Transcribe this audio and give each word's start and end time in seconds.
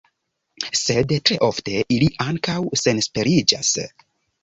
Sed 0.79 1.13
tre 1.29 1.37
ofte 1.49 1.85
ili 1.99 2.09
ankaŭ 2.31 2.59
senesperiĝas. 2.85 3.75